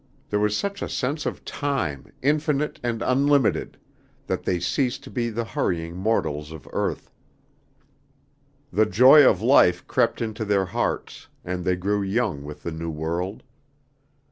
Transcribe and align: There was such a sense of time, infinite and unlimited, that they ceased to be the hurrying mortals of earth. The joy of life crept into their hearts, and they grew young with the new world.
There 0.31 0.39
was 0.39 0.57
such 0.57 0.81
a 0.81 0.89
sense 0.89 1.27
of 1.27 1.45
time, 1.45 2.11
infinite 2.23 2.79
and 2.81 3.03
unlimited, 3.03 3.77
that 4.25 4.41
they 4.41 4.59
ceased 4.59 5.03
to 5.03 5.11
be 5.11 5.29
the 5.29 5.45
hurrying 5.45 5.95
mortals 5.95 6.51
of 6.51 6.67
earth. 6.73 7.11
The 8.73 8.87
joy 8.87 9.23
of 9.23 9.43
life 9.43 9.85
crept 9.85 10.19
into 10.19 10.43
their 10.43 10.65
hearts, 10.65 11.27
and 11.45 11.63
they 11.63 11.75
grew 11.75 12.01
young 12.01 12.43
with 12.43 12.63
the 12.63 12.71
new 12.71 12.89
world. 12.89 13.43